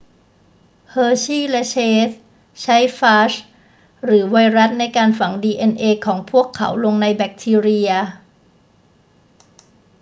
[0.89, 1.75] เฮอร์ชีย์และเช
[2.07, 2.11] ส
[2.61, 3.31] ใช้ฟาจ
[4.05, 7.89] หรือไวรัสในการฝังดีเอ็นเอของพวกเขาลงในแบคทีเรีย